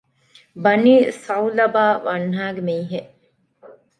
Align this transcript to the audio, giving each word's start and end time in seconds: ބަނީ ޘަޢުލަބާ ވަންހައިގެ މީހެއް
ބަނީ 0.63 0.93
ޘަޢުލަބާ 1.23 1.85
ވަންހައިގެ 2.05 2.61
މީހެއް 2.67 3.11